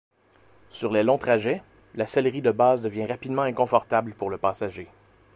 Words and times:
Sur 0.71 0.91
les 0.91 1.03
longs 1.03 1.19
trajets, 1.19 1.61
la 1.93 2.07
sellerie 2.07 2.41
de 2.41 2.49
base 2.49 2.81
devient 2.81 3.05
rapidement 3.05 3.43
inconfortable 3.43 4.15
pour 4.15 4.31
le 4.31 4.39
passager. 4.39 4.87